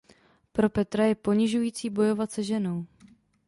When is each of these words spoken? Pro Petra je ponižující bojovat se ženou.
Pro 0.51 0.69
Petra 0.69 1.05
je 1.05 1.15
ponižující 1.15 1.89
bojovat 1.89 2.31
se 2.31 2.43
ženou. 2.43 2.85